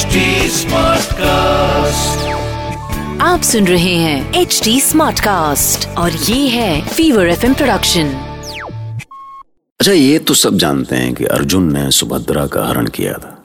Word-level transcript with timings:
HD 0.00 0.18
Smartcast. 0.50 2.20
आप 3.20 3.40
सुन 3.42 3.66
रहे 3.66 3.94
हैं 3.94 4.34
एच 4.34 4.60
डी 4.64 4.80
स्मार्ट 4.80 5.20
कास्ट 5.20 5.88
और 5.88 6.12
ये 6.12 6.48
है 6.48 6.88
फीवर 6.88 7.28
एफ़ 7.28 7.46
प्रोडक्शन 7.46 8.06
अच्छा 9.80 9.92
ये 9.92 10.18
तो 10.18 10.34
सब 10.34 10.56
जानते 10.56 10.96
हैं 10.96 11.14
कि 11.14 11.24
अर्जुन 11.24 11.72
ने 11.72 11.90
सुभद्रा 11.90 12.46
का 12.46 12.66
हरण 12.66 12.86
किया 12.86 13.12
था 13.12 13.44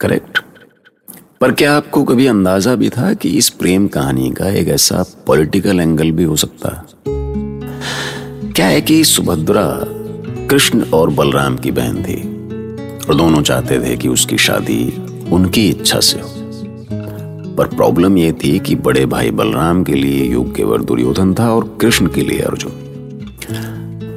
करेक्ट 0.00 0.38
पर 1.40 1.52
क्या 1.52 1.76
आपको 1.76 2.04
कभी 2.04 2.26
अंदाज़ा 2.26 2.74
भी 2.74 2.88
था 2.88 3.14
कि 3.14 3.28
इस 3.28 3.48
प्रेम 3.48 3.88
कहानी 3.88 4.30
का 4.30 4.48
एक 4.48 4.68
ऐसा 4.68 5.04
पॉलिटिकल 5.26 5.80
एंगल 5.80 6.10
भी 6.10 6.24
हो 6.24 6.36
सकता? 6.36 6.76
है 6.76 7.12
क्या 8.52 8.66
है 8.66 8.80
कि 8.80 9.04
सुभद्रा 9.04 9.66
कृष्ण 10.46 10.82
और 10.90 11.10
बलराम 11.10 11.56
की 11.56 11.70
बहन 11.70 12.02
थी 12.02 12.20
और 13.08 13.14
दोनों 13.14 13.42
चाहते 13.42 13.80
थे 13.80 13.96
कि 13.96 14.08
उसकी 14.08 14.38
शादी 14.38 15.08
उनकी 15.32 15.68
इच्छा 15.68 16.00
से। 16.00 16.20
पर 17.56 17.66
प्रॉब्लम 17.66 18.18
यह 18.18 18.32
थी 18.32 18.58
कि 18.58 18.74
बड़े 18.74 19.06
भाई 19.06 19.30
बलराम 19.30 19.84
के 19.84 19.92
लिए 19.92 20.24
युग 20.24 20.54
केवल 20.56 20.78
दुर्योधन 20.78 21.34
था 21.34 21.54
और 21.54 21.78
कृष्ण 21.80 22.06
के 22.06 22.20
लिए 22.20 22.40
अर्जुन। 22.40 22.72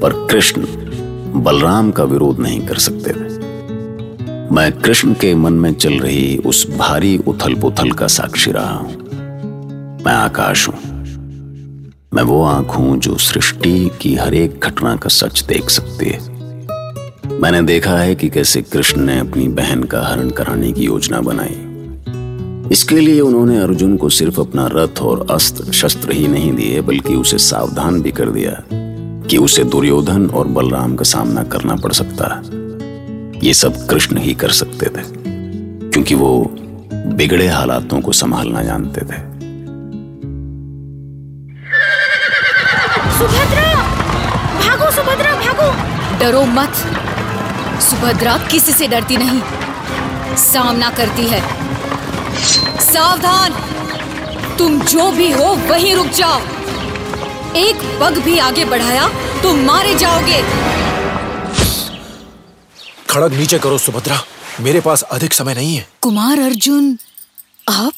पर 0.01 0.27
कृष्ण 0.31 0.65
बलराम 1.43 1.91
का 1.91 2.03
विरोध 2.03 2.39
नहीं 2.39 2.67
कर 2.67 2.77
सकते 2.77 3.11
थे। 3.13 3.35
मैं 4.51 4.71
कृष्ण 4.71 5.13
के 5.13 5.35
मन 5.35 5.53
में 5.53 5.73
चल 5.73 5.93
रही 5.93 6.37
उस 6.37 6.77
भारी 6.77 7.17
उथल 7.17 7.55
पुथल 7.55 7.91
का 7.91 8.07
साक्षी 8.07 8.51
रहा 8.51 8.73
हूँ। 8.73 8.95
मैं 10.05 10.13
आकाश 10.13 10.67
हूँ। 10.67 10.75
मैं 12.13 12.23
वो 12.23 12.43
आँख 12.43 12.67
हूँ 12.67 12.99
जो 12.99 13.17
सृष्टि 13.17 13.91
की 14.01 14.15
हर 14.15 14.33
एक 14.33 14.59
घटना 14.63 14.95
का 14.95 15.09
सच 15.09 15.43
देख 15.43 15.69
सकती 15.69 16.05
है। 16.05 16.34
मैंने 17.41 17.61
देखा 17.61 17.97
है 17.97 18.15
कि 18.15 18.29
कैसे 18.29 18.61
कृष्ण 18.61 19.01
ने 19.01 19.19
अपनी 19.19 19.47
बहन 19.47 19.83
का 19.83 20.01
हरण 20.01 20.29
कराने 20.29 20.71
की 20.71 20.83
योजना 20.83 21.19
बनाई। 21.21 21.61
इसके 22.71 22.99
लिए 22.99 23.19
उन्होंने 23.19 23.57
अर्जुन 23.59 23.97
को 23.97 24.09
सिर्फ़ 24.09 24.39
अपना 24.41 24.67
रथ 24.71 25.01
और 25.01 25.27
अस्त्र, 25.31 25.71
शस्त्र 25.71 26.11
ही 26.11 26.27
नहीं 26.27 26.53
दिए, 26.53 26.81
बल्कि 26.81 27.15
उसे 27.15 27.37
सावधान 27.37 28.01
भी 28.01 28.11
कर 28.11 28.29
दिया 28.29 28.63
कि 29.27 29.37
उसे 29.37 29.63
दुर्योधन 29.63 30.29
और 30.29 30.47
बलराम 30.47 30.95
का 30.95 31.03
सामना 31.03 31.43
करना 31.43 31.75
पड़ 31.75 31.91
सकता 31.93 32.33
है। 32.33 32.41
ये 33.47 33.53
सब 33.53 33.85
कृष्ण 33.87 34.17
ही 34.17 34.33
कर 34.33 34.51
सकते 34.51 34.85
थे, 34.85 35.03
क्योंकि 35.89 36.15
वो 36.15 36.55
बिगड़े 36.93 37.47
हालातों 37.47 38.01
को 38.01 38.11
संभालना 38.11 38.63
जानते 38.63 39.01
थे। 39.01 39.17
सुभद्रा! 43.17 43.73
भागो 44.59 44.91
सुभद्रा, 44.91 45.35
भागो! 45.35 45.71
डरो 46.19 46.45
मत। 46.45 47.04
सुभद्रा 47.79 48.37
किसी 48.37 48.71
से 48.71 48.87
डरती 48.87 49.17
नहीं। 49.17 49.41
सामना 50.35 50.89
करती 50.89 51.27
है। 51.27 51.41
सावधान! 52.79 53.53
तुम 54.57 54.79
जो 54.79 55.11
भी 55.11 55.31
हो 55.31 55.43
वहीं 55.43 55.95
रुक 55.95 56.07
जाओ। 56.07 56.39
एक 57.55 57.99
पग 58.01 58.17
भी 58.17 58.39
आगे 58.39 58.65
बढ़ाया 58.65 59.07
तो 59.41 59.53
मारे 59.53 59.95
जाओगे। 59.95 60.41
खड़ग 63.09 63.33
नीचे 63.33 63.59
करो 63.59 63.77
सुभद्रा। 63.77 64.21
मेरे 64.59 64.81
पास 64.81 65.01
अधिक 65.01 65.33
समय 65.33 65.53
नहीं 65.53 65.75
है। 65.75 65.89
कुमार 66.01 66.39
अर्जुन 66.39 66.97
आप 67.69 67.93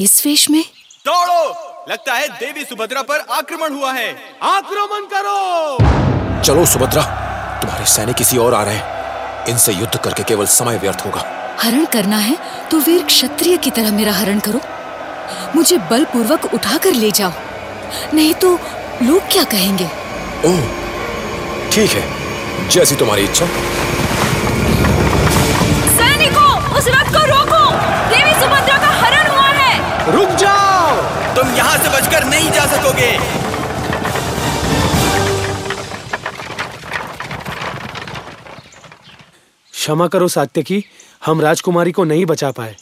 इस 0.00 0.26
वेश 0.26 0.50
में? 0.50 0.64
दौड़ो! 1.06 1.48
लगता 1.90 2.14
है 2.14 2.28
देवी 2.28 2.64
सुभद्रा 2.64 3.02
पर 3.02 3.26
आक्रमण 3.30 3.74
हुआ 3.74 3.92
है। 3.92 4.38
आक्रमण 4.42 5.00
करो! 5.00 5.76
चलो 6.42 6.66
सुभद्रा। 6.66 7.26
तुम्हारे 7.80 7.92
सैनिक 7.92 8.16
किसी 8.16 8.36
और 8.36 8.54
आ 8.54 8.62
रहे 8.62 8.74
हैं। 8.74 9.46
इनसे 9.48 9.72
युद्ध 9.72 9.96
करके 9.96 10.22
केवल 10.22 10.46
समय 10.52 10.76
व्यर्थ 10.78 11.04
होगा। 11.06 11.22
हरण 11.60 11.84
करना 11.84 12.16
है 12.18 12.36
तो 12.70 12.78
वीर 12.78 13.02
क्षत्रिय 13.04 13.56
की 13.56 13.70
तरह 13.70 13.92
मेरा 13.92 14.12
हरण 14.12 14.38
करो। 14.38 14.60
मुझे 15.56 15.78
बलपूर्वक 15.90 16.44
उठाकर 16.54 16.94
ले 16.94 17.10
जाओ। 17.10 17.32
नहीं 18.14 18.34
तो 18.34 18.52
लोग 19.02 19.30
क्या 19.32 19.44
कहेंगे? 19.54 19.84
ओह 20.46 20.60
ठीक 21.72 21.90
है। 21.90 22.68
जैसी 22.68 22.96
तुम्हारी 22.96 23.24
इच्छा। 23.24 23.46
सैनिकों 25.96 26.52
उस 26.78 26.88
रथ 26.88 27.12
को 27.16 27.24
रोको। 27.32 27.64
देवी 28.10 28.34
सुभद्रा 28.40 28.78
का 28.78 28.90
हरण 29.00 29.30
हुआ 29.30 29.48
है। 29.60 30.12
रुक 30.12 30.36
जाओ। 30.44 30.96
तुम 31.36 31.56
यहाँ 31.56 31.78
से 31.78 31.96
बचकर 31.96 32.24
नहीं 32.26 32.50
जा 32.50 32.66
सकोगे। 32.76 33.12
क्षमा 39.90 40.06
करो 40.06 40.26
सात्यकी 40.28 40.84
हम 41.24 41.40
राजकुमारी 41.40 41.92
को 41.92 42.04
नहीं 42.04 42.24
बचा 42.26 42.50
पाए। 42.50 42.74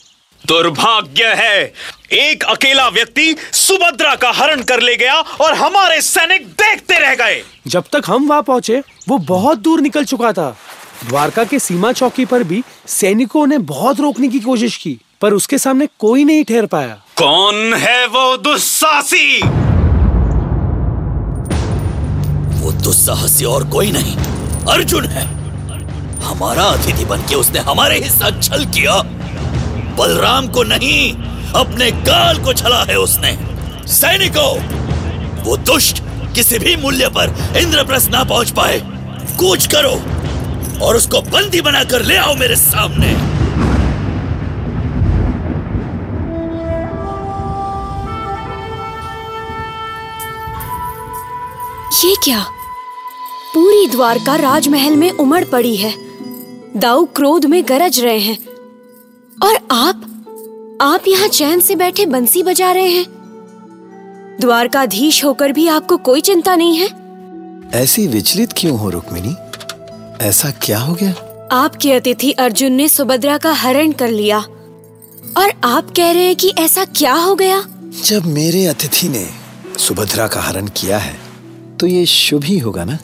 दुर्भाग्य 0.43 1.25
है 1.35 1.73
एक 2.13 2.43
अकेला 2.43 2.87
व्यक्ति 2.87 3.35
सुभद्रा 3.51 4.13
का 4.15 4.31
हरण 4.31 4.61
कर 4.61 4.81
ले 4.81 4.95
गया 4.95 5.13
और 5.13 5.53
हमारे 5.53 6.01
सैनिक 6.01 6.45
देखते 6.47 6.99
रह 6.99 7.15
गए। 7.15 7.41
जब 7.67 7.83
तक 7.93 8.03
हम 8.07 8.27
वहाँ 8.27 8.41
पहुँचे 8.41 8.81
वो 9.09 9.17
बहुत 9.17 9.59
दूर 9.59 9.81
निकल 9.81 10.05
चुका 10.05 10.31
था। 10.33 10.49
द्वारका 11.07 11.43
के 11.43 11.59
सीमा 11.59 11.91
चौकी 11.91 12.25
पर 12.25 12.43
भी 12.43 12.63
सैनिकों 12.87 13.45
ने 13.47 13.57
बहुत 13.73 13.99
रोकने 13.99 14.27
की 14.27 14.39
कोशिश 14.39 14.77
की 14.77 14.97
पर 15.21 15.33
उसके 15.33 15.57
सामने 15.57 15.87
कोई 15.99 16.23
नहीं 16.23 16.43
ठहर 16.43 16.65
पाया। 16.65 17.01
कौन 17.17 17.73
है 17.73 18.05
वो 18.07 18.37
दुस्साहसी? 18.37 19.41
वो 22.61 22.71
दुस्साहसी 22.83 23.45
और 23.45 23.69
कोई 23.69 23.91
नहीं 23.91 24.15
अर्जुन 24.67 25.05
है। 25.05 25.38
हमारा 26.23 26.63
अतिथि 26.63 27.05
बन 27.05 27.21
के 27.21 27.35
उसने 27.35 27.59
हमारे 27.59 27.99
ही 27.99 28.09
साथ 28.09 28.41
छल 28.43 28.65
किया। 28.65 29.01
बलराम 29.97 30.47
को 30.47 30.63
नहीं, 30.63 31.13
अपने 31.53 31.91
गाल 31.91 32.37
को 32.37 32.53
छला 32.53 32.83
है 32.83 32.95
उसने। 32.95 33.37
सैनिकों, 33.87 34.59
वो 35.43 35.57
दुष्ट 35.57 36.03
किसी 36.35 36.59
भी 36.59 36.75
मूल्य 36.75 37.07
पर 37.07 37.57
इंद्रप्रस्थ 37.57 38.09
ना 38.09 38.23
पहुँच 38.23 38.49
पाए। 38.49 38.79
कूच 39.39 39.67
करो 39.67 40.01
और 40.85 40.95
उसको 40.95 41.21
बंदी 41.21 41.61
बनाकर 41.61 42.01
ले 42.01 42.17
आओ 42.17 42.35
मेरे 42.35 42.55
सामने। 42.55 43.07
ये 52.03 52.15
क्या? 52.23 52.39
पूरी 53.53 53.87
द्वारका 53.87 54.35
राजमहल 54.35 54.95
में 54.95 55.11
उमड़ 55.11 55.43
पड़ी 55.43 55.75
है। 55.75 56.08
दाऊ 56.77 57.05
क्रोध 57.05 57.45
में 57.45 57.63
गरज 57.69 57.99
रहे 57.99 58.19
हैं। 58.19 58.37
और 59.43 59.55
आप 59.71 60.05
आप 60.81 61.03
यहाँ 61.07 61.27
चैन 61.27 61.59
से 61.59 61.75
बैठे 61.75 62.05
बंसी 62.05 62.43
बजा 62.43 62.71
रहे 62.71 62.89
हैं। 62.89 63.05
द्वारकाधीश 64.41 65.25
होकर 65.25 65.51
भी 65.51 65.67
आपको 65.67 65.97
कोई 65.97 66.21
चिंता 66.21 66.55
नहीं 66.55 66.77
है? 66.77 66.89
ऐसी 67.73 68.07
विचलित 68.07 68.53
क्यों 68.57 68.79
हो 68.79 68.89
रुक्मिनी 68.89 69.35
ऐसा 70.25 70.51
क्या 70.51 70.79
हो 70.79 70.93
गया? 70.93 71.11
आपके 71.51 71.93
अतिथि 71.93 72.31
अर्जुन 72.31 72.71
ने 72.71 72.89
सुभद्रा 72.89 73.37
का 73.37 73.53
हरण 73.53 73.91
कर 73.91 74.09
लिया। 74.09 74.39
और 75.37 75.53
आप 75.63 75.93
कह 75.97 76.11
रहे 76.11 76.25
हैं 76.25 76.35
कि 76.35 76.53
ऐसा 76.57 76.85
क्या 76.85 77.13
हो 77.13 77.35
गया? 77.35 77.63
जब 78.03 78.25
मेरे 78.25 78.65
अतिथि 78.65 79.09
ने 79.09 79.29
सुभद्रा 79.77 80.27
का 80.27 80.41
हरण 80.41 80.67
किया 80.67 80.97
है 80.97 81.19
तो 81.79 81.87
ये 81.87 82.05
शुभ 82.05 82.43
ही 82.43 82.59
होगा 82.59 82.85
ना? 82.85 82.97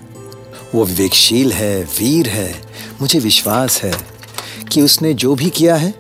वो 0.76 0.86
विवेकशील 0.86 1.52
है 1.52 1.84
वीर 1.84 2.28
है 2.28 2.65
मुझे 3.02 3.20
विश्वास 3.20 3.82
है 3.84 3.94
कि 4.72 4.82
उसने 4.82 5.14
जो 5.14 5.36
भी 5.36 5.50
किया 5.50 5.76
है 5.76 5.94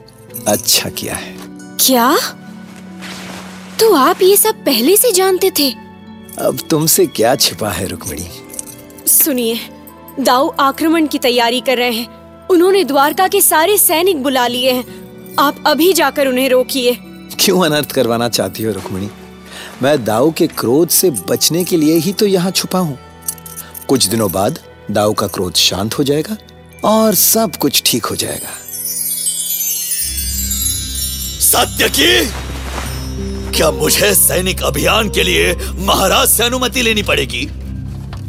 अच्छा 0.47 0.89
किया 0.89 1.16
है। 1.16 1.35
क्या? 1.79 2.17
तो 3.79 3.94
आप 3.94 4.22
ये 4.22 4.38
सब 4.38 4.56
पहले 4.56 4.97
से 4.97 5.11
जानते 5.11 5.51
थे? 5.59 5.72
अब 6.39 6.59
तुमसे 6.69 7.06
क्या 7.06 7.35
छिपा 7.35 7.69
है 7.69 7.88
रुक्मिणी? 7.88 8.28
सुनिए 9.07 9.59
दाऊ 10.19 10.50
आक्रमण 10.59 11.07
की 11.07 11.17
तैयारी 11.17 11.61
कर 11.61 11.78
रहे 11.78 11.91
हैं। 11.91 12.47
उन्होंने 12.47 12.83
द्वारका 12.83 13.27
के 13.27 13.41
सारे 13.41 13.77
सैनिक 13.77 14.23
बुला 14.23 14.48
लिए 14.48 14.71
हैं। 14.71 15.36
आप 15.39 15.63
अभी 15.68 15.94
जाकर 15.94 16.27
उन्हें 16.27 16.50
रोकिए। 16.50 16.98
क्यों 17.39 17.65
अनर्थ 17.65 17.91
करवाना 17.91 18.30
चाहती 18.30 18.63
हो 18.63 18.71
रुक्मिणी? 18.71 19.09
मैं 19.83 20.03
दाऊ 20.06 20.31
के 20.31 20.48
क्रोध 20.48 20.89
से 20.89 21.09
बचने 21.30 21.63
के 21.63 21.77
लिए 21.77 21.98
ही 21.98 22.13
तो 22.13 22.25
यहाँ 22.25 22.51
छुपा 22.51 22.80
हूँ। 22.80 22.98
कुछ 23.88 24.06
दिनों 24.06 24.31
बाद 24.31 24.59
दाऊ 24.91 25.13
का 25.13 25.27
क्रोध 25.27 25.53
शांत 25.53 25.98
हो 26.00 26.03
जाएगा 26.03 26.38
और 26.83 27.16
सब 27.16 27.56
कुछ 27.56 27.83
ठीक 27.86 28.06
हो 28.06 28.16
जाएगा। 28.16 28.50
सत्य 31.39 31.89
की? 31.89 32.31
क्या 33.57 33.72
मुझे 33.72 34.16
सैनिक 34.16 34.63
अभियान 34.63 35.10
के 35.10 35.24
लिए 35.24 35.56
महाराज 35.75 36.30
से 36.30 36.44
अनुमति 36.44 36.81
लेनी 36.81 37.04
पड़ेगी? 37.04 37.45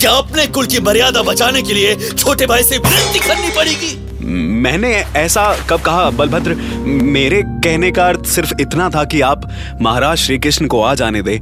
क्या 0.00 0.10
अपने 0.10 0.46
कुल 0.46 0.66
की 0.66 0.80
मर्यादा 0.80 1.22
बचाने 1.22 1.62
के 1.62 1.74
लिए 1.74 2.10
छोटे 2.12 2.46
भाई 2.46 2.62
से 2.62 2.78
विनती 2.78 3.18
करनी 3.18 3.50
पड़ेगी? 3.56 4.05
मैंने 4.26 4.88
ऐसा 5.16 5.42
कब 5.70 5.80
कहा? 5.80 6.10
बलभद्र 6.10 6.54
मेरे 6.86 7.42
कहने 7.46 7.90
का 7.90 8.06
अर्थ 8.08 8.24
सिर्फ़ 8.26 8.52
इतना 8.60 8.88
था 8.90 9.04
कि 9.04 9.20
आप 9.20 9.48
महाराज 9.82 10.18
श्री 10.18 10.38
कृष्ण 10.38 10.66
को 10.66 10.80
आ 10.82 10.94
जाने 10.94 11.22
दे। 11.22 11.36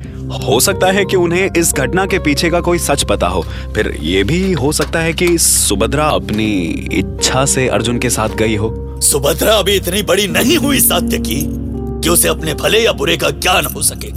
हो 0.45 0.59
सकता 0.61 0.87
है 0.87 1.05
कि 1.05 1.17
उन्हें 1.17 1.49
इस 1.59 1.73
घटना 1.75 2.07
के 2.07 2.19
पीछे 2.19 2.51
का 2.51 2.61
कोई 2.61 2.79
सच 2.79 3.03
पता 3.03 3.27
हो। 3.27 3.43
फिर 3.75 3.97
ये 4.01 4.25
भी 4.25 4.53
हो 4.53 4.73
सकता 4.73 5.01
है 5.01 5.13
कि 5.13 5.39
सुभद्रा 5.39 6.05
अपनी 6.05 6.53
इच्छा 6.93 7.45
से 7.45 7.69
अर्जुन 7.69 7.99
के 7.99 8.11
साथ 8.11 8.29
गई 8.29 8.57
हो। 8.57 9.01
सुभद्रा 9.03 9.55
अभी 9.55 9.77
इतनी 9.77 10.03
बड़ी 10.03 10.27
नहीं 10.29 10.57
हुई 10.57 10.81
सात्य 10.81 11.19
की 11.19 11.41
कि 11.45 12.09
उसे 12.09 12.29
अपने 12.29 12.55
भले 12.55 12.85
या 12.85 12.93
बुरे 12.93 13.17
का 13.17 13.31
ज्ञान 13.31 13.67
हो 13.67 13.83
सके। 13.83 14.13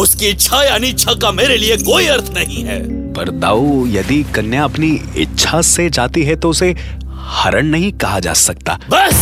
उसकी 0.00 0.26
इच्छा 0.26 0.62
या 0.62 0.74
अनिच्छा 0.74 1.12
का 1.12 1.32
मेरे 1.32 1.56
लिए 1.56 1.76
कोई 1.76 2.06
अर्थ 2.06 2.30
नहीं 2.34 2.62
है। 2.64 2.82
पर 3.12 3.30
दाऊ 3.30 3.86
यदि 3.86 4.22
कन्या 4.34 4.64
अपनी 4.64 4.88
इच्छा 5.16 5.60
से 5.62 5.88
जाती 5.90 6.22
है 6.22 6.36
तो 6.36 6.50
उसे 6.50 6.74
हरण 7.26 7.66
नहीं 7.66 7.92
कहा 7.92 8.20
जा 8.20 8.32
सकता। 8.32 8.78
बस! 8.90 9.16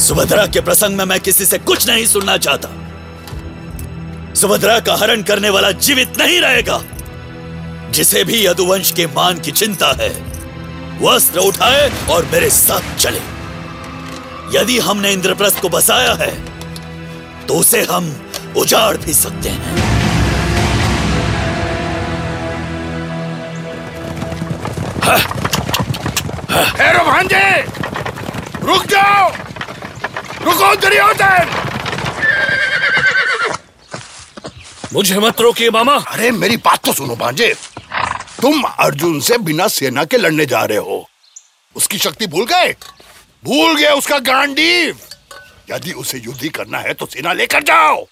सुभद्रा 0.00 0.46
के 0.46 0.60
प्रसंग 0.60 0.96
में 0.96 1.04
मैं 1.04 1.20
किसी 1.20 1.44
से 1.46 1.58
कुछ 1.58 1.88
नहीं 1.88 2.06
सुनना 2.06 2.36
चाहता। 2.36 2.68
सुभद्रा 4.34 4.80
का 4.80 4.94
हरण 4.94 5.22
करने 5.22 5.50
वाला 5.50 5.70
जीवित 5.70 6.18
नहीं 6.18 6.40
रहेगा। 6.40 6.82
जिसे 7.90 8.24
भी 8.24 8.46
यदुवंश 8.46 8.92
के 8.92 9.06
मान 9.06 9.38
की 9.38 9.50
चिंता 9.50 9.92
है, 10.00 10.10
वस्त्र 11.02 11.40
उठाए 11.40 11.92
और 12.10 12.24
मेरे 12.24 12.50
साथ 12.50 12.96
चले। 12.96 13.20
यदि 14.58 14.78
हमने 14.78 15.12
इंद्रप्रस्थ 15.12 15.60
को 15.60 15.68
बसाया 15.68 16.12
है 16.12 16.32
तो 17.46 17.54
उसे 17.54 17.86
हम 17.90 18.30
उजाड़ 18.56 18.96
भी 18.96 19.14
सकते 19.14 19.48
हैं। 19.48 19.88
हेरो 26.58 27.04
भांजे 27.04 27.50
रुक 28.66 28.86
जाओ! 28.86 29.30
रुको 30.44 30.74
दुर्योधन! 30.76 31.54
मुझे 34.92 35.18
मत 35.18 35.40
रोकिए 35.40 35.70
मामा। 35.70 35.94
अरे 36.08 36.30
मेरी 36.30 36.56
बात 36.56 36.84
तो 36.84 36.92
सुनो 36.92 37.16
भांजे। 37.16 37.54
तुम 38.42 38.62
अर्जुन 38.62 39.20
से 39.20 39.38
बिना 39.38 39.68
सेना 39.68 40.04
के 40.04 40.16
लड़ने 40.16 40.46
जा 40.46 40.64
रहे 40.64 40.78
हो। 40.78 41.08
उसकी 41.76 41.98
शक्ति 41.98 42.26
भूल 42.26 42.44
गए? 42.44 42.74
भूल 43.44 43.76
गए 43.76 43.92
उसका 43.92 44.18
गांडीव 44.18 44.98
यदि 45.70 45.92
उसे 45.92 46.18
युद्ध 46.18 46.48
करना 46.48 46.78
है 46.78 46.94
तो 46.94 47.06
सेना 47.06 47.32
लेकर 47.32 47.62
जाओ। 47.62 48.06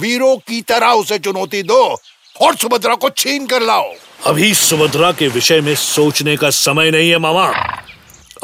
वीरों 0.00 0.36
की 0.36 0.60
तरह 0.62 0.86
उसे 0.86 1.18
चुनौती 1.18 1.62
दो 1.62 1.82
और 2.36 2.56
सुभद्रा 2.56 2.94
को 2.94 3.10
छीन 3.10 3.46
कर 3.46 3.62
लाओ। 3.62 3.92
अभी 4.26 4.54
सुभद्रा 4.54 5.12
के 5.12 5.28
विषय 5.28 5.60
में 5.60 5.74
सोचने 5.74 6.36
का 6.36 6.50
समय 6.50 6.90
नहीं 6.90 7.10
है 7.10 7.18
मामा। 7.18 7.52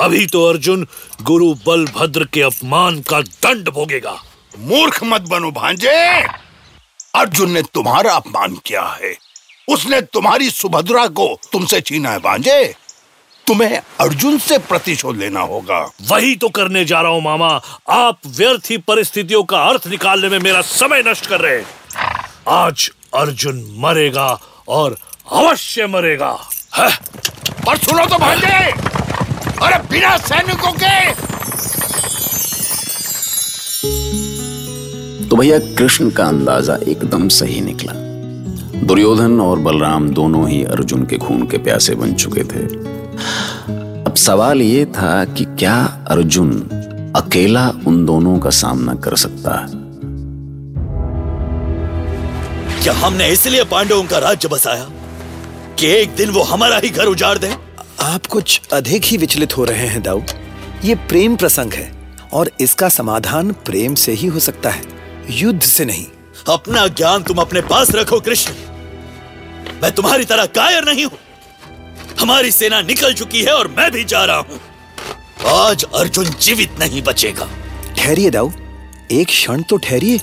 अभी 0.01 0.27
तो 0.27 0.45
अर्जुन 0.47 0.87
गुरु 1.23 1.55
बलभद्र 1.67 2.25
के 2.25 2.43
अपमान 2.43 3.01
का 3.01 3.21
दंड 3.21 3.69
भोगेगा। 3.69 4.23
मूर्ख 4.59 5.05
मत 5.05 5.21
बनो 5.21 5.51
भांजे। 5.51 6.23
अर्जुन 7.15 7.51
ने 7.51 7.63
तुम्हारा 7.63 8.13
अपमान 8.13 8.57
किया 8.65 8.83
है। 8.83 9.19
उसने 9.69 10.01
तुम्हारी 10.01 10.51
सुभद्रा 10.51 11.07
को 11.07 11.39
तुमसे 11.53 11.81
छीना 11.81 12.11
है 12.11 12.19
भांजे। 12.19 12.75
तुम्हें 13.47 13.83
अर्जुन 14.01 14.39
से 14.39 14.59
प्रतिशोध 14.59 15.17
लेना 15.17 15.41
होगा। 15.41 15.91
वही 16.03 16.37
तो 16.37 16.49
करने 16.49 16.85
जा 16.85 17.01
रहा 17.01 17.13
हूँ 17.13 17.23
मामा। 17.23 17.61
आप 17.91 18.19
व्यर्थ 18.27 18.71
ही 18.71 18.77
परिस्थितियों 18.77 19.45
का 19.45 19.63
अर्थ 19.63 19.87
निकालने 19.87 20.29
में 20.29 20.39
मेरा 20.39 20.61
समय 20.61 21.03
नष्ट 21.07 21.27
कर 21.27 21.41
रहे 21.41 21.59
हैं। 21.59 21.67
आज 22.49 22.91
अर्जुन 23.15 23.75
मरेगा 23.79 24.41
और 24.69 24.99
अवश्य 25.33 25.87
मरेगा। 25.87 26.39
है? 26.77 26.99
पर 27.67 27.77
सुनो 27.77 28.07
तो 28.07 28.19
भांजे। 28.19 28.93
अरे 29.63 29.77
बिना 29.91 30.17
सैनिकों 30.17 30.73
के। 30.73 31.15
तो 35.29 35.37
भैया 35.37 35.59
कृष्ण 35.79 36.11
का 36.11 36.25
अंदाज़ा 36.25 36.77
एकदम 36.89 37.29
सही 37.29 37.61
निकला। 37.61 37.93
दुर्योधन 38.87 39.41
और 39.41 39.59
बलराम 39.59 40.09
दोनों 40.09 40.49
ही 40.49 40.63
अर्जुन 40.65 41.05
के 41.07 41.19
खून 41.19 41.47
के 41.47 41.59
प्यासे 41.59 41.95
बन 41.95 42.15
चुके 42.15 42.45
थे। 42.45 42.65
अब 44.05 44.15
सवाल 44.17 44.63
ये 44.63 44.85
था 44.87 45.25
कि 45.25 45.45
क्या 45.45 46.05
अर्जुन 46.11 46.51
अकेला 47.17 47.69
उन 47.87 48.05
दोनों 48.07 48.39
का 48.39 48.51
सामना 48.51 48.95
कर 48.95 49.17
सकता 49.17 49.59
है? 49.61 49.67
क्या 52.83 52.93
हमने 52.93 53.29
इसलिए 53.29 53.65
पांडवों 53.65 54.05
का 54.05 54.19
राज्य 54.19 54.49
बसाया 54.49 54.89
कि 55.79 55.87
एक 55.87 56.15
दिन 56.17 56.31
वो 56.31 56.43
हमारा 56.43 56.81
ही 56.85 56.91
घर 56.91 57.07
उजाड़ 57.07 57.39
दे? 57.39 57.55
आप 58.03 58.27
कुछ 58.27 58.61
अधिक 58.73 59.05
ही 59.05 59.17
विचलित 59.17 59.57
हो 59.57 59.65
रहे 59.65 59.87
हैं 59.87 60.03
दाऊ। 60.03 60.23
ये 60.85 60.95
प्रेम 60.95 61.37
प्रसंग 61.37 61.73
है 61.73 61.93
और 62.33 62.51
इसका 62.61 62.89
समाधान 62.89 63.53
प्रेम 63.53 63.95
से 63.95 64.13
ही 64.13 64.27
हो 64.27 64.39
सकता 64.39 64.71
है 64.71 64.83
युद्ध 65.31 65.63
से 65.63 65.85
नहीं। 65.85 66.07
अपना 66.49 66.87
ज्ञान 66.87 67.23
तुम 67.23 67.39
अपने 67.39 67.61
पास 67.61 67.91
रखो 67.91 68.21
कृष्ण। 68.21 68.53
मैं 69.83 69.93
तुम्हारी 69.93 70.25
तरह 70.25 70.47
कायर 70.47 70.85
नहीं 70.85 71.05
हूँ। 71.05 71.19
हमारी 72.21 72.51
सेना 72.51 72.81
निकल 72.81 73.15
चुकी 73.15 73.43
है 73.43 73.53
और 73.53 73.69
मैं 73.69 73.91
भी 73.93 74.05
जा 74.05 74.25
रहा 74.25 74.37
हूँ। 74.37 74.61
आज 75.47 75.85
अर्जुन 75.95 76.25
जीवित 76.25 76.79
नहीं 76.81 77.03
बचेगा। 77.03 77.49
ठहरिए 77.99 78.31
दाऊ। 78.31 78.53
एक 79.11 79.27
क्षण 79.27 79.63
तो 79.63 79.77
ठहरिए। 79.77 80.21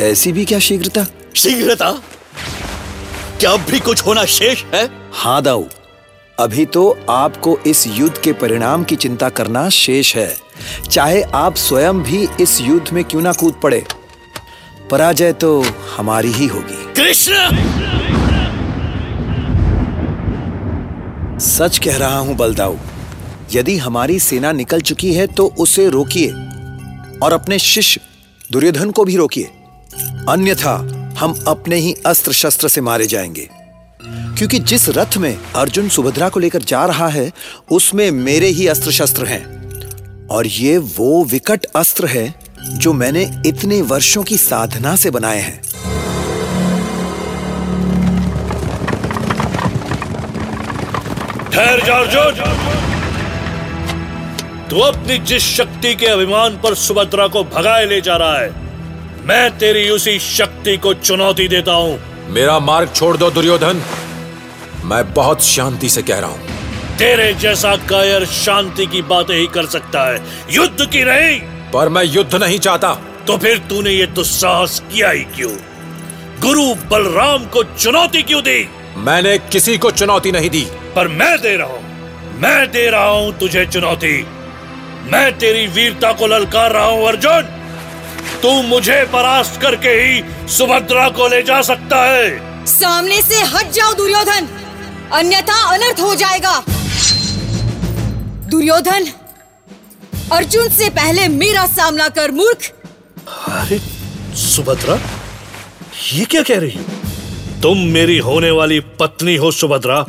ऐसी 0.00 0.32
भी 0.32 0.44
क्या 0.44 0.58
शीघ्रता? 0.58 1.06
शीघ्रता? 1.36 1.90
क्या 3.40 3.50
अब 3.50 3.60
भी 3.60 3.80
कुछ 3.80 4.06
होना 4.06 4.24
शेष 4.24 4.64
है? 4.64 4.88
हाँ 5.12 5.42
दाऊ। 5.42 5.68
अभी 6.40 6.64
तो 6.66 6.98
आपको 7.08 7.58
इस 7.66 7.86
युद्ध 7.86 8.18
के 8.18 8.32
परिणाम 8.32 8.84
की 8.84 8.96
चिंता 8.96 9.28
करना 9.28 9.68
शेष 9.68 10.16
है। 10.16 10.36
चाहे 10.90 11.22
आप 11.22 11.54
स्वयं 11.54 12.02
भी 12.02 12.28
इस 12.40 12.60
युद्ध 12.60 12.92
में 12.92 13.04
क्यों 13.04 13.22
ना 13.22 13.32
कूद 13.32 13.54
पड़े। 13.62 13.84
पराजय 14.90 15.32
तो 15.32 15.64
हमारी 15.96 16.32
ही 16.32 16.46
होगी। 16.46 16.92
कृष्ण! 16.92 17.34
सच 21.38 21.78
कह 21.78 21.96
रहा 21.96 22.18
हूँ 22.18 22.36
बलदाऊ 22.36 22.76
यदि 23.52 23.76
हमारी 23.76 24.18
सेना 24.20 24.52
निकल 24.52 24.80
चुकी 24.80 25.14
है 25.14 25.26
तो 25.26 25.46
उसे 25.58 25.88
रोकिए 25.88 26.30
और 27.22 27.32
अपने 27.32 27.58
शिष्य 27.58 28.00
दुर्योधन 28.52 28.90
को 28.90 29.04
भी 29.04 29.16
रोकिए। 29.16 29.44
अन्यथा 30.28 30.74
हम 31.18 31.44
अपने 31.48 31.76
ही 31.76 31.94
अस्त्र 32.06 32.32
शस्त्र 32.32 32.68
से 32.68 32.80
मारे 32.80 33.06
जाएँगे। 33.06 33.48
क्योंकि 34.06 34.58
जिस 34.58 34.88
रथ 34.88 35.16
में 35.16 35.36
अर्जुन 35.56 35.88
सुभद्रा 35.88 36.28
को 36.28 36.40
लेकर 36.40 36.62
जा 36.62 36.84
रहा 36.86 37.08
है 37.08 37.30
उसमें 37.70 38.10
मेरे 38.10 38.46
ही 38.46 38.66
अस्त्र 38.66 38.90
शस्त्र 38.90 39.26
हैं। 39.26 40.26
और 40.26 40.46
ये 40.46 40.78
वो 40.78 41.24
विकट 41.24 41.64
अस्त्र 41.76 42.06
है 42.06 42.34
जो 42.60 42.92
मैंने 42.92 43.22
इतने 43.46 43.82
वर्षों 43.82 44.22
की 44.22 44.36
साधना 44.36 44.96
से 44.96 45.10
बनाए 45.10 45.40
हैं। 45.40 45.62
ठहर 51.52 51.80
जा 51.86 51.94
अर्जुन। 51.94 52.78
तू 54.70 54.80
अपनी 54.80 55.18
जिस 55.18 55.42
शक्ति 55.42 55.94
के 55.94 56.06
अभिमान 56.06 56.56
पर 56.56 56.74
सुभद्रा 56.74 57.26
को 57.26 57.44
भगाए 57.44 57.86
ले 57.86 58.00
जा 58.00 58.16
रहा 58.16 58.38
है 58.38 58.68
मैं 59.26 59.58
तेरी 59.58 59.88
उसी 59.90 60.18
शक्ति 60.18 60.76
को 60.76 60.94
चुनौती 60.94 61.48
देता 61.48 61.72
हूँ। 61.72 61.98
मेरा 62.28 62.58
मार्ग 62.58 62.92
छोड़ 62.94 63.16
दो 63.16 63.30
दुर्योधन। 63.30 63.82
मैं 64.84 65.14
बहुत 65.14 65.44
शांति 65.44 65.88
से 65.88 66.02
कह 66.02 66.18
रहा 66.18 66.30
हूँ। 66.30 66.96
तेरे 66.98 67.34
जैसा 67.34 67.76
कायर 67.76 68.24
शांति 68.24 68.86
की 68.86 69.02
बातें 69.02 69.34
ही 69.34 69.46
कर 69.46 69.66
सकता 69.66 70.10
है। 70.10 70.22
युद्ध 70.50 70.86
की 70.86 71.04
नहीं। 71.04 71.40
पर 71.70 71.88
मैं 71.88 72.04
युद्ध 72.04 72.34
नहीं 72.34 72.58
चाहता। 72.58 72.94
तो 73.26 73.38
फिर 73.38 73.58
तूने 73.58 73.90
ये 73.90 74.06
दुस्साहस 74.06 74.82
किया 74.92 75.10
ही 75.10 75.20
क्यों? 75.20 75.52
गुरु 76.40 76.74
बलराम 76.74 77.46
को 77.46 77.62
चुनौती 77.62 78.22
क्यों 78.22 78.42
दी? 78.42 78.68
मैंने 78.96 79.38
किसी 79.38 79.78
को 79.78 79.90
चुनौती 79.90 80.32
नहीं 80.32 80.50
दी। 80.50 80.66
पर 80.96 81.08
मैं 81.08 81.42
दे 81.42 81.56
रहा 81.56 81.66
हूँ। 81.66 81.82
मैं 82.38 82.70
दे 82.70 82.90
रहा 82.90 83.08
हूँ 83.08 83.38
तुझे 83.38 83.66
चुनौती। 83.66 84.26
मैं 85.04 85.38
तेरी 85.38 85.66
वीरता 85.66 86.12
को 86.12 86.26
ललकार 86.26 86.72
रहा 86.72 86.86
हूँ 86.86 87.08
अर्जुन। 87.08 87.42
तू 88.42 88.62
मुझे 88.62 89.04
परास्त 89.04 89.60
करके 89.60 89.88
ही 89.88 90.22
सुभद्रा 90.48 91.08
को 91.08 91.28
ले 91.28 91.42
जा 91.42 91.62
सकता 91.62 92.04
है। 92.04 92.50
सामने 92.66 93.22
से 93.22 93.34
हट 93.34 93.70
जाओ 93.70 93.94
दुर्योधन। 93.94 94.48
अन्यथा 95.12 95.54
अनर्थ 95.74 96.00
हो 96.00 96.14
जाएगा। 96.14 96.52
दुर्योधन 98.50 99.06
अर्जुन 100.32 100.68
से 100.68 100.88
पहले 100.90 101.26
मेरा 101.28 101.66
सामना 101.66 102.08
कर 102.08 102.30
मूर्ख। 102.30 102.70
अरे 103.48 103.78
सुभद्रा 104.36 104.98
ये 106.12 106.24
क्या 106.24 106.42
कह 106.42 106.58
रही 106.60 106.80
तुम 107.62 107.78
मेरी 107.92 108.18
होने 108.18 108.50
वाली 108.50 108.80
पत्नी 109.00 109.36
हो 109.36 109.50
सुभद्रा। 109.50 110.00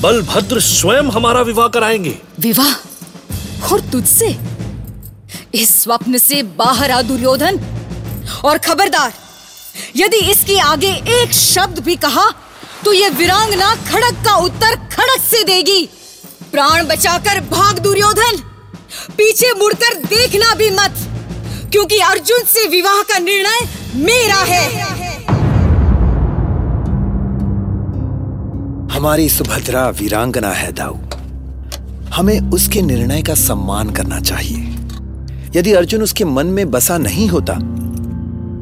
बलभद्र 0.00 0.60
स्वयं 0.60 1.10
हमारा 1.10 1.40
विवाह 1.42 1.68
कराएँगे। 1.68 2.14
विवाह? 2.40 2.72
और 3.68 3.80
तुझसे? 3.92 4.28
इस 5.54 5.82
स्वप्न 5.82 6.18
से 6.18 6.42
बाहर 6.58 6.90
आ 6.90 7.02
दुर्योधन। 7.02 7.60
और 8.44 8.58
खबरदार 8.58 9.12
यदि 9.96 10.16
इसके 10.30 10.58
आगे 10.60 10.92
एक 11.20 11.32
शब्द 11.32 11.78
भी 11.78 11.96
कहा 11.96 12.26
तो 12.84 12.92
ये 12.92 13.08
वीरांगना 13.10 13.74
खड़क 13.86 14.24
का 14.24 14.34
उत्तर 14.36 14.74
खड़क 14.92 15.20
से 15.22 15.42
देगी। 15.44 15.88
प्राण 16.52 16.86
बचाकर 16.86 17.40
भाग 17.50 17.78
दुर्योधन। 17.78 18.36
पीछे 19.16 19.52
मुड़कर 19.52 19.94
देखना 20.04 20.54
भी 20.54 20.70
मत, 20.70 20.94
क्योंकि 21.72 21.98
अर्जुन 22.00 22.44
से 22.46 22.66
विवाह 22.68 23.02
का 23.02 23.18
निर्णय 23.18 23.60
मेरा 24.04 24.40
है। 24.44 24.64
हमारी 28.90 29.28
सुभद्रा 29.28 29.88
वीरांगना 29.90 30.50
है 30.50 30.72
दाऊ। 30.72 30.96
हमें 32.10 32.50
उसके 32.50 32.82
निर्णय 32.82 33.22
का 33.22 33.34
सम्मान 33.36 33.90
करना 33.90 34.20
चाहिए। 34.20 34.74
यदि 35.56 35.72
अर्जुन 35.72 36.02
उसके 36.02 36.24
मन 36.24 36.46
में 36.46 36.70
बसा 36.70 36.98
नहीं 36.98 37.28
होता 37.28 37.54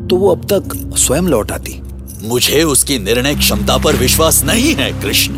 तो 0.08 0.16
वो 0.16 0.30
अब 0.30 0.44
तक 0.52 0.74
स्वयं 0.98 1.22
लौट 1.24 1.52
आती। 1.52 1.80
मुझे 2.24 2.62
उसकी 2.62 2.98
निर्णय 2.98 3.34
क्षमता 3.34 3.76
पर 3.78 3.96
विश्वास 3.96 4.42
नहीं 4.44 4.74
है 4.74 4.90
कृष्ण। 5.02 5.34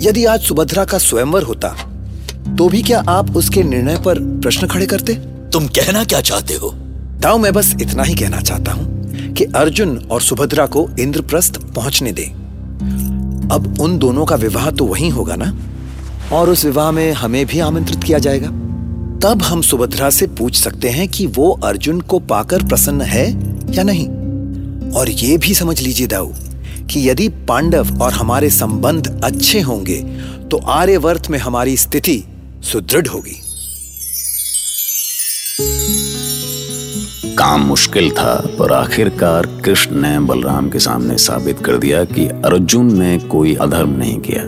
यदि 0.00 0.24
आज 0.24 0.40
सुभद्रा 0.40 0.84
का 0.84 0.98
स्वयंवर 0.98 1.42
होता 1.42 1.68
तो 2.58 2.68
भी 2.68 2.82
क्या 2.82 3.02
आप 3.08 3.36
उसके 3.36 3.62
निर्णय 3.62 3.96
पर 3.96 4.18
प्रश्न 4.40 4.66
खड़े 4.66 4.86
करते? 4.86 5.14
तुम 5.52 5.66
कहना 5.68 6.04
क्या 6.04 6.20
चाहते 6.20 6.54
हो? 6.54 6.70
दाऊ 7.20 7.38
मैं 7.38 7.52
बस 7.52 7.74
इतना 7.82 8.02
ही 8.02 8.14
कहना 8.14 8.40
चाहता 8.40 8.72
हूँ 8.72 9.32
कि 9.34 9.44
अर्जुन 9.44 9.96
और 10.10 10.20
सुभद्रा 10.20 10.66
को 10.66 10.88
इंद्रप्रस्थ 11.00 11.60
पहुँचने 11.74 12.12
दे। 12.12 12.24
अब 13.54 13.76
उन 13.80 13.98
दोनों 13.98 14.26
का 14.26 14.36
विवाह 14.36 14.70
तो 14.70 14.84
वहीं 14.84 15.10
होगा 15.10 15.36
ना? 15.36 15.52
और 16.32 16.50
उस 16.50 16.64
विवाह 16.64 16.90
में 16.90 17.12
हमें 17.12 17.46
भी 17.46 17.60
आमंत्रित 17.60 18.04
किया 18.04 18.18
जाएगा। 18.18 18.48
तब 19.24 19.42
हम 19.42 19.62
सुभद्रा 19.62 20.10
से 20.10 20.26
पूछ 20.26 20.60
सकते 20.60 20.88
हैं 20.88 21.08
कि 21.08 21.26
वो 21.26 21.50
अर्जुन 21.64 22.00
को 22.00 22.18
पाकर 22.18 22.64
प्रसन्न 22.64 23.00
है 23.00 23.28
या 23.74 23.82
नहीं। 23.82 24.08
और 24.94 25.10
ये 25.10 25.36
भी 25.38 25.54
समझ 25.54 25.80
लीजिए 25.80 26.06
दाऊ, 26.06 26.32
कि 26.90 27.08
यदि 27.08 27.28
पांडव 27.48 28.02
और 28.02 28.12
हमारे 28.12 28.50
संबंध 28.50 29.20
अच्छे 29.24 29.60
होंगे 29.60 29.96
तो 30.50 30.56
आर्यवर्त 30.58 31.30
में 31.30 31.38
हमारी 31.38 31.76
स्थिति 31.76 32.22
सुदृढ़ 32.62 33.06
होगी। 33.06 33.40
काम 37.36 37.60
मुश्किल 37.60 38.10
था, 38.10 38.34
पर 38.58 38.72
आखिरकार 38.72 39.46
कृष्ण 39.64 39.96
ने 39.96 40.18
बलराम 40.20 40.68
के 40.70 40.78
सामने 40.78 41.16
साबित 41.18 41.60
कर 41.64 41.76
दिया 41.78 42.04
कि 42.04 42.26
अर्जुन 42.26 42.98
ने 42.98 43.18
कोई 43.18 43.54
अधर्म 43.54 43.90
नहीं 43.90 44.18
किया। 44.20 44.44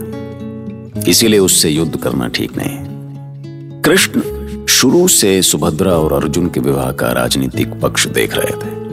इसीलिए 1.08 1.40
उससे 1.40 1.70
युद्ध 1.70 1.96
करना 1.96 2.28
ठीक 2.28 2.52
नहीं। 2.56 3.82
कृष्ण 3.82 4.66
शुरू 4.66 5.06
से 5.08 5.40
सुभद्रा 5.42 5.92
और 5.92 6.12
अर्जुन 6.12 6.46
के 6.48 6.60
विवाह 6.60 6.92
का 6.92 7.12
राजनीतिक 7.12 7.80
पक्ष 7.80 8.06
देख 8.08 8.34
रहे 8.34 8.56
थे। 8.56 8.91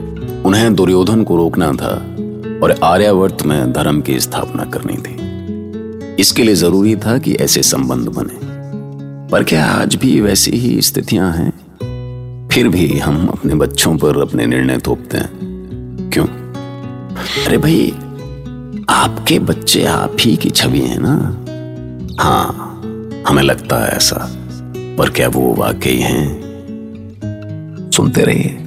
उन्हें 0.50 0.74
दुर्योधन 0.74 1.22
को 1.22 1.36
रोकना 1.36 1.72
था 1.72 2.16
और 2.62 2.80
आर्यावर्त 2.84 3.42
में 3.42 3.72
धर्म 3.72 4.00
की 4.00 4.20
स्थापना 4.20 4.64
करनी 4.64 4.96
थी। 4.96 5.16
इसके 6.22 6.42
लिए 6.42 6.54
ज़रूरी 6.54 6.96
था 6.96 7.18
कि 7.18 7.34
ऐसे 7.34 7.62
संबंध 7.62 8.08
बने। 8.08 8.38
पर 9.28 9.44
क्या 9.44 9.66
आज 9.66 9.94
भी 9.94 10.20
वैसी 10.20 10.50
ही 10.50 10.82
स्थितियाँ 10.82 11.32
हैं? 11.32 11.50
फिर 12.48 12.68
भी 12.68 12.98
हम 12.98 13.26
अपने 13.26 13.54
बच्चों 13.54 13.96
पर 13.96 14.20
अपने 14.20 14.46
निर्णय 14.46 14.78
थोपते 14.78 15.16
हैं। 15.16 15.30
क्यों? 16.12 16.26
अरे 17.46 17.58
भाई, 17.58 17.90
आपके 18.88 19.38
बच्चे 19.38 19.84
आप 19.84 20.16
ही 20.20 20.36
की 20.36 20.50
छवि 20.50 20.80
है 20.80 20.98
ना? 21.00 21.44
हाँ 22.24 22.80
हमें 23.28 23.42
लगता 23.42 23.76
है 23.76 23.88
ऐसा। 23.88 24.36
पर 24.98 25.10
क्या 25.10 25.28
वो 25.28 25.54
वाकई 25.54 25.96
हैं? 25.96 26.40
सुनते 27.90 28.22
रहिए। 28.22 28.66